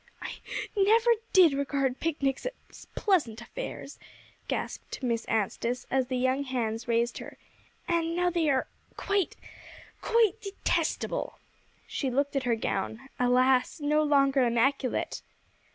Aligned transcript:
"I 0.19 0.31
never 0.75 1.11
did 1.31 1.53
regard 1.53 1.99
picnics 1.99 2.47
as 2.71 2.87
pleasant 2.95 3.39
affairs," 3.39 3.99
gasped 4.47 5.03
Miss 5.03 5.25
Anstice, 5.25 5.85
as 5.91 6.07
the 6.07 6.17
young 6.17 6.43
hands 6.43 6.87
raised 6.87 7.19
her, 7.19 7.37
"and 7.87 8.15
now 8.15 8.31
they 8.31 8.49
are 8.49 8.65
quite 8.97 9.35
quite 10.01 10.41
detestable." 10.41 11.37
She 11.85 12.09
looked 12.09 12.35
at 12.35 12.45
her 12.49 12.55
gown, 12.55 13.09
alas! 13.19 13.79
no 13.79 14.01
longer 14.01 14.41
immaculate. 14.43 15.21